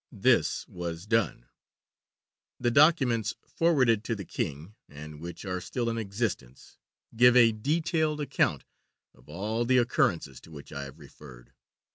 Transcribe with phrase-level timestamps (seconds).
[0.11, 1.45] This was done.
[2.59, 6.79] The documents forwarded to the King (and which are still in existence)
[7.15, 8.65] give a detailed account
[9.13, 11.53] of all the occurrences to which I have referred.